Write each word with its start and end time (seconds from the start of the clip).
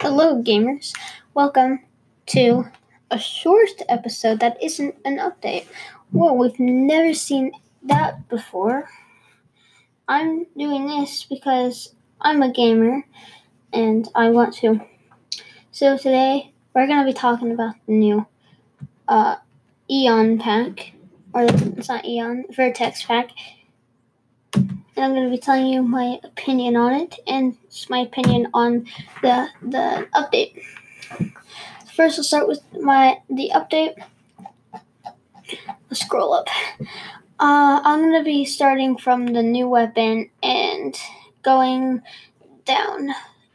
Hello, 0.00 0.42
gamers. 0.42 0.92
Welcome 1.32 1.80
to 2.26 2.66
a 3.10 3.18
short 3.18 3.70
episode 3.88 4.40
that 4.40 4.62
isn't 4.62 4.94
an 5.06 5.16
update. 5.16 5.66
Well, 6.12 6.36
we've 6.36 6.60
never 6.60 7.14
seen 7.14 7.52
that 7.82 8.28
before. 8.28 8.90
I'm 10.06 10.44
doing 10.58 10.86
this 10.88 11.24
because 11.24 11.94
I'm 12.20 12.42
a 12.42 12.52
gamer 12.52 13.04
and 13.72 14.06
I 14.14 14.28
want 14.28 14.54
to. 14.56 14.80
So, 15.70 15.96
today 15.96 16.52
we're 16.74 16.86
going 16.86 17.00
to 17.00 17.10
be 17.10 17.18
talking 17.18 17.52
about 17.52 17.76
the 17.86 17.92
new 17.92 18.26
uh, 19.08 19.36
Eon 19.90 20.38
pack, 20.38 20.92
or 21.32 21.44
it's 21.44 21.88
not 21.88 22.04
Eon, 22.04 22.44
Vertex 22.50 23.04
pack. 23.04 23.30
And 24.96 25.04
I'm 25.04 25.12
going 25.12 25.24
to 25.24 25.30
be 25.30 25.38
telling 25.38 25.66
you 25.66 25.82
my 25.82 26.18
opinion 26.22 26.76
on 26.76 26.92
it 26.92 27.18
and 27.26 27.56
my 27.88 28.00
opinion 28.00 28.48
on 28.52 28.86
the 29.22 29.48
the 29.62 30.06
update. 30.14 30.62
First, 31.94 32.18
we'll 32.18 32.24
start 32.24 32.48
with 32.48 32.60
my 32.80 33.18
the 33.28 33.50
update. 33.54 33.94
Let's 35.88 36.00
scroll 36.00 36.32
up. 36.32 36.48
Uh, 37.38 37.80
I'm 37.84 38.00
going 38.00 38.20
to 38.20 38.24
be 38.24 38.44
starting 38.44 38.96
from 38.96 39.26
the 39.26 39.42
new 39.42 39.68
weapon 39.68 40.30
and 40.42 40.96
going 41.42 42.00
down. 42.64 43.10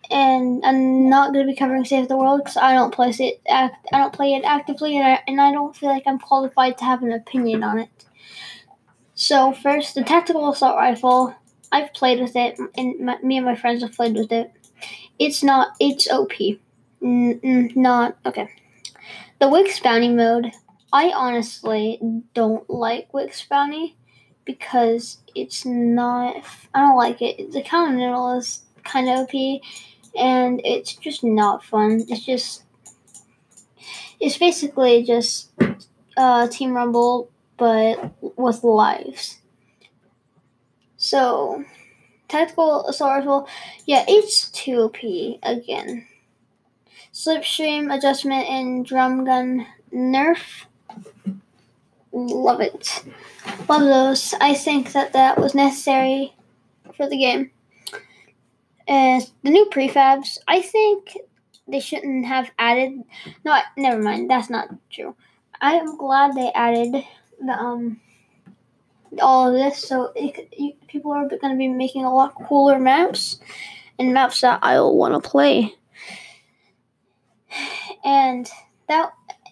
And 0.09 0.64
I'm 0.66 1.09
not 1.09 1.34
going 1.34 1.45
to 1.45 1.52
be 1.52 1.58
covering 1.58 1.86
Save 1.86 2.08
the 2.08 2.17
World 2.17 2.42
because 2.42 2.58
I 2.58 2.73
don't 2.73 2.94
play 2.94 3.09
it. 3.09 3.42
I 3.50 3.70
don't 3.92 4.14
play 4.14 4.34
it 4.36 4.44
actively, 4.45 4.98
and 4.98 5.06
I, 5.06 5.22
and 5.28 5.42
I 5.42 5.52
don't 5.52 5.76
feel 5.76 5.90
like 5.90 6.04
I'm 6.06 6.20
qualified 6.20 6.78
to 6.78 6.86
have 6.86 7.04
an 7.04 7.12
opinion 7.12 7.64
on 7.64 7.80
it. 7.80 8.06
So 9.20 9.52
first, 9.52 9.95
the 9.95 10.03
tactical 10.03 10.48
assault 10.52 10.76
rifle. 10.77 11.35
I've 11.71 11.91
played 11.91 12.21
with 12.21 12.35
it, 12.35 12.59
and 12.77 12.99
my, 12.99 13.17
me 13.23 13.38
and 13.38 13.45
my 13.48 13.55
friends 13.55 13.81
have 13.81 13.94
played 13.94 14.13
with 14.13 14.31
it. 14.31 14.52
It's 15.17 15.44
not. 15.44 15.70
It's 15.80 16.08
OP. 16.08 16.34
N- 17.02 17.72
not 17.75 18.16
okay. 18.27 18.48
The 19.39 19.49
Wick's 19.49 19.80
bounty 19.80 20.09
mode. 20.09 20.52
I 20.94 21.11
honestly 21.16 22.00
don't 22.36 22.69
like 22.69 23.11
Wick's 23.11 23.44
bounty 23.44 23.97
because 24.45 25.17
it's 25.33 25.66
not. 25.66 26.36
I 26.75 26.81
don't 26.81 26.95
like 26.95 27.20
it. 27.20 27.52
The 27.52 27.64
Continental 27.64 28.38
is 28.38 28.66
kind 28.83 29.09
of 29.09 29.22
OP, 29.22 29.61
and 30.16 30.61
it's 30.64 30.94
just 30.94 31.23
not 31.23 31.66
fun. 31.66 32.03
It's 32.08 32.23
just. 32.23 32.66
It's 34.20 34.38
basically 34.38 35.03
just 35.03 35.49
uh, 36.16 36.47
Team 36.49 36.75
Rumble 36.75 37.31
but 37.58 38.13
with 38.38 38.63
lives. 38.63 39.39
So, 40.97 41.64
tactical 42.27 42.88
assault 42.88 43.19
rifle, 43.19 43.49
yeah, 43.86 44.05
H2P 44.05 45.39
again. 45.44 46.08
Slipstream 47.14 47.95
adjustment 47.95 48.47
and 48.47 48.86
drum 48.86 49.25
gun 49.25 49.66
nerf. 49.94 50.66
Love 52.11 52.61
it. 52.61 53.03
Love 53.67 53.81
those. 53.81 54.33
I 54.39 54.53
think 54.53 54.94
that 54.94 55.14
that 55.14 55.39
was 55.39 55.53
necessary 55.55 56.33
for 56.95 57.09
the 57.09 57.17
game. 57.17 57.52
And 58.88 59.30
the 59.44 59.52
new 59.52 59.66
prefabs, 59.66 60.38
I 60.47 60.61
think 60.61 61.17
they 61.67 61.80
shouldn't 61.80 62.25
have 62.25 62.49
added. 62.58 63.03
No, 63.44 63.59
never 63.75 64.02
mind. 64.02 64.30
That's 64.30 64.49
not 64.49 64.69
true. 64.89 65.16
I 65.59 65.73
am 65.73 65.97
glad 65.97 66.33
they 66.33 66.52
added 66.53 67.03
the 67.39 67.53
um 67.53 67.99
all 69.21 69.47
of 69.47 69.53
this, 69.53 69.80
so 69.88 70.11
it, 70.16 70.49
you, 70.57 70.73
people 70.88 71.11
are 71.11 71.27
going 71.27 71.53
to 71.53 71.57
be 71.57 71.69
making 71.69 72.03
a 72.03 72.13
lot 72.13 72.35
cooler 72.47 72.80
maps 72.80 73.39
and 73.97 74.13
maps 74.13 74.41
that 74.41 74.59
I'll 74.61 74.95
want 74.95 75.21
to 75.21 75.30
play. 75.30 75.73
And 78.03 78.49
that, 78.88 79.11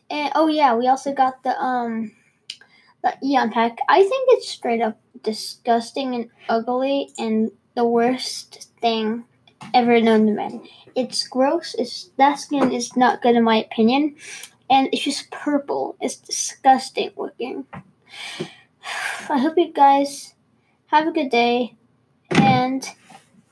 and, 0.09 0.31
oh 0.35 0.47
yeah, 0.47 0.75
we 0.75 0.87
also 0.87 1.13
got 1.13 1.43
the 1.43 1.59
um 1.59 2.11
the 3.03 3.15
Eon 3.23 3.51
pack. 3.51 3.77
I 3.87 4.01
think 4.01 4.29
it's 4.33 4.49
straight 4.49 4.81
up 4.81 4.99
disgusting 5.23 6.15
and 6.15 6.29
ugly 6.49 7.11
and 7.17 7.51
the 7.75 7.85
worst 7.85 8.69
thing 8.81 9.25
ever 9.73 10.01
known 10.01 10.25
to 10.27 10.31
man. 10.33 10.67
It's 10.95 11.27
gross. 11.27 11.75
It's 11.77 12.09
that 12.17 12.39
skin 12.39 12.71
is 12.71 12.95
not 12.95 13.21
good 13.21 13.35
in 13.35 13.43
my 13.43 13.63
opinion, 13.63 14.15
and 14.69 14.89
it's 14.91 15.03
just 15.03 15.31
purple. 15.31 15.95
It's 16.01 16.15
disgusting 16.15 17.11
looking. 17.17 17.65
I 19.29 19.39
hope 19.39 19.57
you 19.57 19.71
guys 19.73 20.33
have 20.87 21.07
a 21.07 21.11
good 21.11 21.29
day. 21.29 21.75
And 22.31 22.87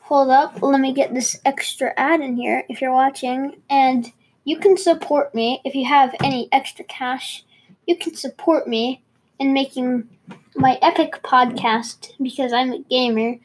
hold 0.02 0.30
up, 0.30 0.62
let 0.62 0.80
me 0.80 0.94
get 0.94 1.14
this 1.14 1.40
extra 1.46 1.94
ad 1.98 2.22
in 2.22 2.36
here 2.36 2.64
if 2.70 2.82
you're 2.82 2.94
watching. 2.94 3.62
And 3.70 4.12
you 4.44 4.60
can 4.60 4.78
support 4.78 5.34
me 5.34 5.62
if 5.64 5.76
you 5.76 5.86
have 5.86 6.16
any 6.24 6.50
extra 6.52 6.86
cash. 6.86 7.44
You 7.88 7.96
can 7.98 8.16
support 8.16 8.68
me 8.68 9.04
in 9.40 9.54
making 9.54 10.10
my 10.56 10.78
epic 10.82 11.22
podcast 11.24 12.12
because 12.22 12.54
I'm 12.54 12.72
a 12.72 12.80
gamer. 12.80 13.40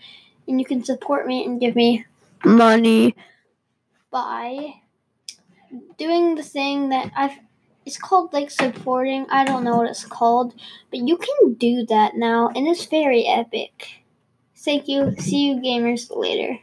And 0.47 0.59
you 0.61 0.65
can 0.65 0.84
support 0.84 1.27
me 1.27 1.45
and 1.45 1.61
give 1.61 1.77
me 1.77 2.07
money 2.45 3.15
by 4.11 4.75
doing 5.99 6.34
the 6.34 6.43
thing 6.43 6.89
that 6.89 7.12
I've 7.15 7.39
it's 7.88 7.99
called 7.99 8.32
like 8.34 8.50
supporting. 8.50 9.26
I 9.31 9.44
don't 9.44 9.65
know 9.65 9.78
what 9.78 9.91
it's 9.91 10.04
called, 10.04 10.54
but 10.91 11.00
you 11.09 11.16
can 11.16 11.54
do 11.54 11.87
that 11.87 12.16
now, 12.16 12.50
and 12.54 12.69
it's 12.69 12.84
very 12.87 13.26
epic. 13.26 14.04
Thank 14.56 14.88
you. 14.88 15.16
See 15.19 15.47
you 15.49 15.56
gamers 15.56 16.15
later. 16.15 16.59